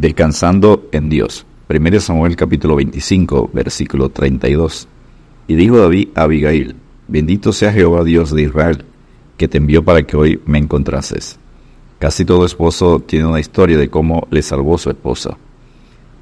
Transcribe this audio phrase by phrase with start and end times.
[0.00, 1.44] Descansando en Dios.
[1.68, 4.88] 1 Samuel capítulo 25, versículo 32.
[5.46, 6.74] Y dijo David a Abigail,
[7.06, 8.86] bendito sea Jehová Dios de Israel,
[9.36, 11.38] que te envió para que hoy me encontrases.
[11.98, 15.36] Casi todo esposo tiene una historia de cómo le salvó su esposa.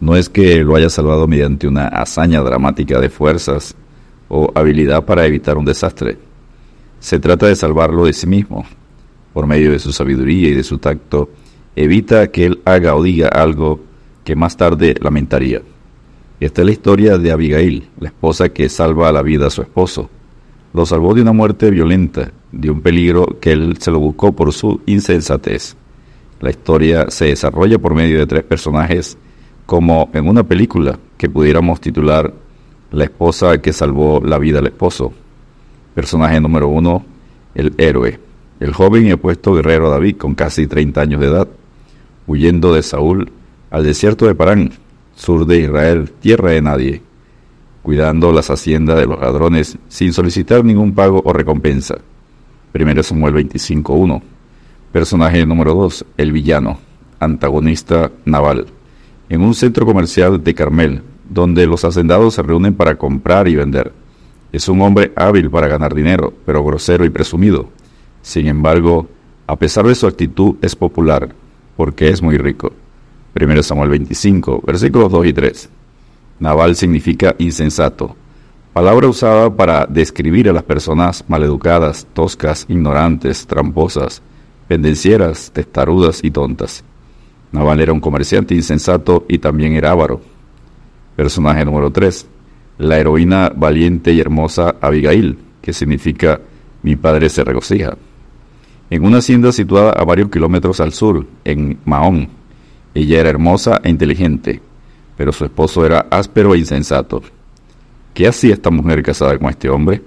[0.00, 3.76] No es que lo haya salvado mediante una hazaña dramática de fuerzas
[4.28, 6.18] o habilidad para evitar un desastre.
[6.98, 8.66] Se trata de salvarlo de sí mismo.
[9.32, 11.30] Por medio de su sabiduría y de su tacto,
[11.78, 13.80] evita que él haga o diga algo
[14.24, 15.62] que más tarde lamentaría.
[16.40, 20.10] Esta es la historia de Abigail, la esposa que salva la vida a su esposo.
[20.74, 24.52] Lo salvó de una muerte violenta, de un peligro que él se lo buscó por
[24.52, 25.76] su insensatez.
[26.40, 29.16] La historia se desarrolla por medio de tres personajes
[29.64, 32.32] como en una película que pudiéramos titular
[32.90, 35.12] La esposa que salvó la vida al esposo.
[35.94, 37.04] Personaje número uno,
[37.54, 38.18] el héroe,
[38.60, 41.48] el joven y opuesto guerrero David con casi 30 años de edad,
[42.28, 43.32] huyendo de Saúl
[43.70, 44.70] al desierto de Parán,
[45.16, 47.02] sur de Israel, tierra de nadie,
[47.82, 51.96] cuidando las haciendas de los ladrones sin solicitar ningún pago o recompensa.
[52.72, 54.22] 1 Samuel 25.1.
[54.92, 56.78] Personaje número 2, el villano,
[57.18, 58.66] antagonista naval
[59.28, 63.92] en un centro comercial de Carmel, donde los hacendados se reúnen para comprar y vender.
[64.52, 67.68] Es un hombre hábil para ganar dinero, pero grosero y presumido.
[68.22, 69.06] Sin embargo,
[69.46, 71.34] a pesar de su actitud, es popular,
[71.78, 72.72] porque es muy rico.
[73.40, 75.70] 1 Samuel 25, versículos 2 y 3.
[76.40, 78.16] Naval significa insensato,
[78.72, 84.22] palabra usada para describir a las personas maleducadas, toscas, ignorantes, tramposas,
[84.66, 86.82] pendencieras, testarudas y tontas.
[87.52, 90.20] Naval era un comerciante insensato y también era avaro.
[91.14, 92.26] Personaje número 3.
[92.78, 96.40] La heroína valiente y hermosa Abigail, que significa
[96.82, 97.96] mi padre se regocija.
[98.90, 102.28] En una hacienda situada a varios kilómetros al sur, en Mahón.
[102.94, 104.62] Ella era hermosa e inteligente,
[105.16, 107.22] pero su esposo era áspero e insensato.
[108.14, 110.02] ¿Qué hacía esta mujer casada con este hombre?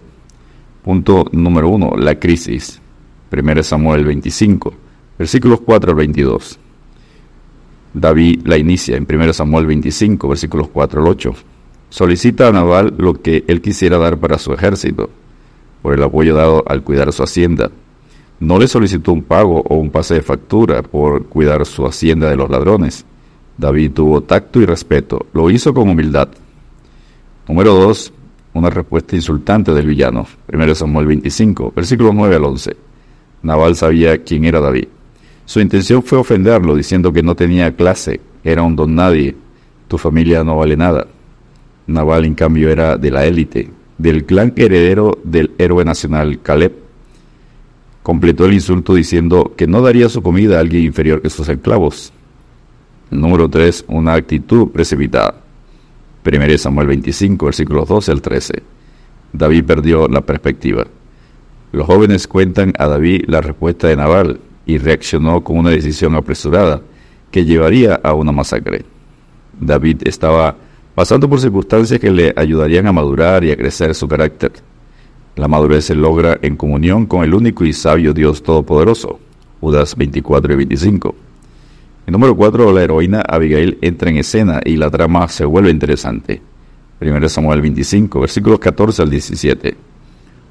[0.83, 1.95] Punto número 1.
[1.97, 2.81] La crisis.
[3.31, 4.73] 1 Samuel 25,
[5.17, 6.59] versículos 4 al 22.
[7.93, 11.33] David la inicia en 1 Samuel 25, versículos 4 al 8.
[11.89, 15.09] Solicita a Nabal lo que él quisiera dar para su ejército,
[15.81, 17.69] por el apoyo dado al cuidar su hacienda.
[18.41, 22.35] No le solicitó un pago o un pase de factura por cuidar su hacienda de
[22.35, 23.05] los ladrones.
[23.55, 26.27] David tuvo tacto y respeto, lo hizo con humildad.
[27.47, 28.13] Número 2.
[28.55, 30.25] Una respuesta insultante del villano.
[30.51, 32.75] 1 Samuel 25, versículos 9 al 11.
[33.43, 34.87] Nabal sabía quién era David.
[35.45, 39.35] Su intención fue ofenderlo, diciendo que no tenía clase, era un don nadie,
[39.87, 41.05] tu familia no vale nada.
[41.85, 46.73] Naval, en cambio, era de la élite, del clan heredero del héroe nacional Caleb.
[48.03, 52.11] Completó el insulto diciendo que no daría su comida a alguien inferior que sus esclavos.
[53.09, 53.85] Número 3.
[53.87, 55.35] Una actitud precipitada.
[56.25, 58.63] 1 Samuel 25, versículos 12 al 13.
[59.33, 60.85] David perdió la perspectiva.
[61.71, 66.81] Los jóvenes cuentan a David la respuesta de Naval, y reaccionó con una decisión apresurada
[67.29, 68.85] que llevaría a una masacre.
[69.59, 70.55] David estaba
[70.95, 74.51] pasando por circunstancias que le ayudarían a madurar y a crecer su carácter.
[75.41, 79.19] La madurez se logra en comunión con el único y sabio Dios Todopoderoso.
[79.59, 81.15] Judas 24 y 25.
[82.05, 86.43] El número 4, la heroína Abigail entra en escena y la trama se vuelve interesante.
[87.01, 89.75] 1 Samuel 25, versículos 14 al 17.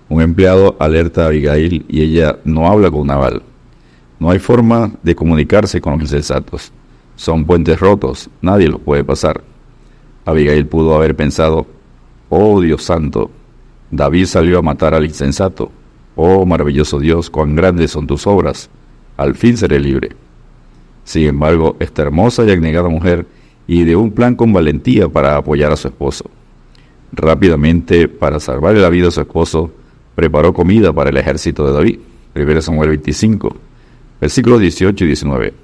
[0.09, 3.45] Un empleado alerta a Abigail y ella no habla con Naval.
[4.19, 6.73] No hay forma de comunicarse con los insensatos.
[7.15, 9.41] Son puentes rotos, nadie los puede pasar.
[10.25, 11.69] Abigail pudo haber pensado,
[12.29, 13.31] oh Dios santo,
[13.91, 15.71] David salió a matar al insensato.
[16.17, 18.71] Oh maravilloso Dios, cuán grandes son tus obras.
[19.17, 20.11] Al fin seré libre.
[21.05, 23.27] Sin embargo, esta hermosa y abnegada mujer
[23.67, 26.31] ideó un plan con valentía para apoyar a su esposo.
[27.13, 29.73] Rápidamente, para salvarle la vida a su esposo,
[30.15, 31.99] preparó comida para el ejército de David.
[32.35, 33.57] 1 Samuel 25
[34.21, 35.55] Versículos 18 y 19.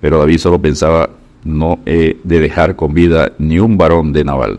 [0.00, 1.10] Pero David solo pensaba,
[1.44, 4.58] no he de dejar con vida ni un varón de Naval.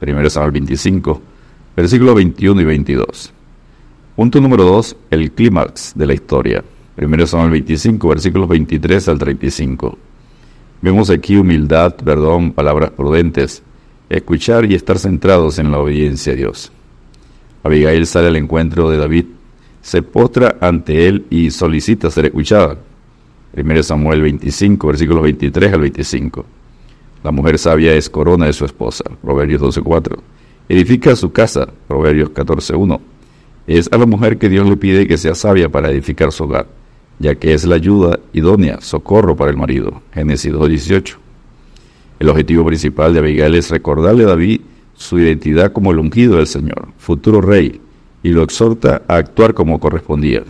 [0.00, 1.22] 1 Samuel 25,
[1.76, 3.32] versículos 21 y 22.
[4.16, 6.64] Punto número 2, el clímax de la historia.
[6.96, 9.98] 1 Samuel 25, versículos 23 al 35.
[10.82, 13.62] Vemos aquí humildad, perdón, palabras prudentes,
[14.08, 16.72] escuchar y estar centrados en la obediencia a Dios.
[17.62, 19.24] Abigail sale al encuentro de David
[19.82, 22.76] se postra ante él y solicita ser escuchada.
[23.56, 26.44] 1 Samuel 25, versículos 23 al 25.
[27.24, 29.04] La mujer sabia es corona de su esposa.
[29.22, 30.18] Proverbios 12.4.
[30.70, 31.68] Edifica su casa.
[31.88, 33.00] Proverbios 14.1.
[33.66, 36.68] Es a la mujer que Dios le pide que sea sabia para edificar su hogar,
[37.18, 40.00] ya que es la ayuda idónea, socorro para el marido.
[40.14, 41.16] Génesis 2.18.
[42.20, 44.60] El objetivo principal de Abigail es recordarle a David
[44.94, 47.80] su identidad como el ungido del Señor, futuro rey,
[48.22, 50.44] y lo exhorta a actuar como correspondía.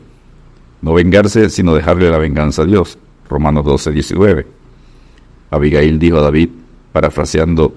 [0.82, 2.99] No vengarse, sino dejarle la venganza a Dios.
[3.26, 4.46] Romanos 12, 19.
[5.50, 6.50] Abigail dijo a David,
[6.93, 7.75] parafraseando,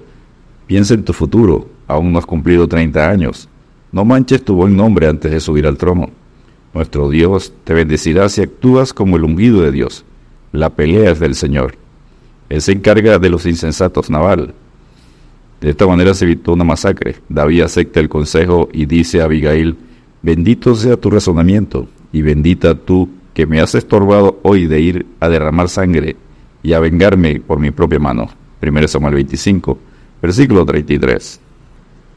[0.68, 3.50] piensa en tu futuro, aún no has cumplido 30 años.
[3.92, 6.10] No manches tu buen nombre antes de subir al trono.
[6.74, 10.06] Nuestro Dios te bendecirá si actúas como el ungido de Dios.
[10.52, 11.76] La pelea es del Señor.
[12.50, 14.54] Él se encarga de los insensatos naval.
[15.62, 17.16] De esta manera se evitó una masacre.
[17.30, 19.78] David acepta el consejo y dice a Abigail,
[20.22, 25.30] bendito sea tu razonamiento y bendita tú que me has estorbado hoy de ir a
[25.30, 26.16] derramar sangre
[26.62, 28.30] y a vengarme por mi propia mano.
[28.62, 29.78] 1 Samuel 25,
[30.22, 31.40] versículo 33.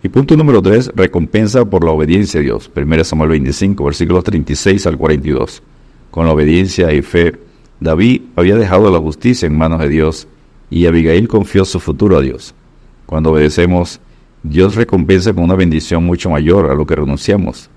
[0.02, 2.70] Y punto número 3, recompensa por la obediencia a Dios.
[2.74, 5.62] 1 Samuel 25, versículos 36 al 42.
[6.10, 7.34] Con la obediencia y fe,
[7.80, 10.28] David había dejado la justicia en manos de Dios
[10.70, 12.54] y Abigail confió su futuro a Dios.
[13.06, 14.00] Cuando obedecemos,
[14.42, 17.70] Dios recompensa con una bendición mucho mayor a lo que renunciamos.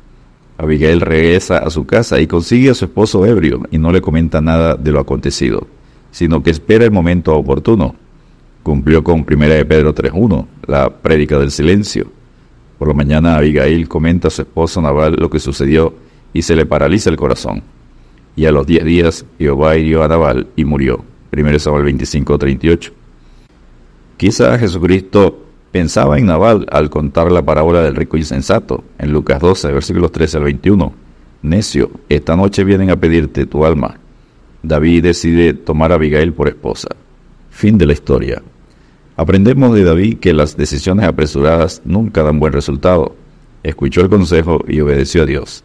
[0.57, 4.41] Abigail regresa a su casa y consigue a su esposo ebrio y no le comenta
[4.41, 5.67] nada de lo acontecido,
[6.11, 7.95] sino que espera el momento oportuno.
[8.63, 12.11] Cumplió con 1 de Pedro 3.1, la prédica del silencio.
[12.77, 15.93] Por la mañana Abigail comenta a su esposo Naval lo que sucedió
[16.33, 17.63] y se le paraliza el corazón.
[18.35, 21.03] Y a los diez días Jehová hirió a Naval y murió.
[21.35, 22.91] 1 Samuel 25.38.
[24.17, 29.71] Quizá Jesucristo Pensaba en Naval al contar la parábola del rico insensato, en Lucas 12,
[29.71, 30.93] versículos 13 al 21.
[31.43, 33.99] Necio, esta noche vienen a pedirte tu alma.
[34.63, 36.89] David decide tomar a Abigail por esposa.
[37.49, 38.41] Fin de la historia.
[39.15, 43.15] Aprendemos de David que las decisiones apresuradas nunca dan buen resultado.
[43.63, 45.63] Escuchó el consejo y obedeció a Dios.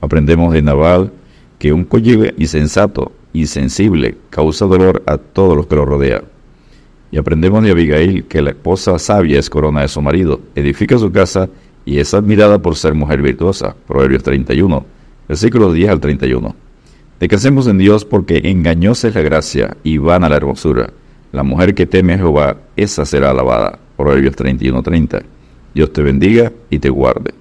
[0.00, 1.12] Aprendemos de Naval
[1.58, 6.24] que un cónyuge insensato, insensible, causa dolor a todos los que lo rodean.
[7.10, 11.10] Y aprendemos de Abigail que la esposa sabia es corona de su marido, edifica su
[11.10, 11.48] casa
[11.84, 13.74] y es admirada por ser mujer virtuosa.
[13.86, 14.84] Proverbios 31,
[15.26, 16.54] versículos 10 al 31.
[17.18, 20.92] Descansemos en Dios porque engañosa es la gracia y vana la hermosura.
[21.34, 23.76] La mujer que teme a Jehová, esa será alabada.
[23.96, 25.22] Proverbios 31, 30.
[25.74, 27.34] Dios te bendiga y te guarde.